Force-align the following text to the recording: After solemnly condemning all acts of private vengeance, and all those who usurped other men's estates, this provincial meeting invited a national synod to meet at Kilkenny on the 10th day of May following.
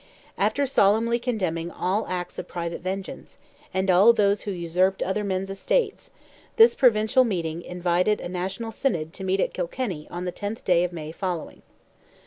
After 0.35 0.65
solemnly 0.65 1.19
condemning 1.19 1.69
all 1.69 2.07
acts 2.07 2.39
of 2.39 2.47
private 2.47 2.81
vengeance, 2.81 3.37
and 3.71 3.87
all 3.87 4.13
those 4.13 4.41
who 4.41 4.51
usurped 4.51 5.03
other 5.03 5.23
men's 5.23 5.47
estates, 5.51 6.09
this 6.55 6.73
provincial 6.73 7.23
meeting 7.23 7.61
invited 7.61 8.19
a 8.19 8.27
national 8.27 8.71
synod 8.71 9.13
to 9.13 9.23
meet 9.23 9.39
at 9.39 9.53
Kilkenny 9.53 10.07
on 10.09 10.25
the 10.25 10.31
10th 10.31 10.63
day 10.63 10.83
of 10.83 10.91
May 10.91 11.11
following. 11.11 11.61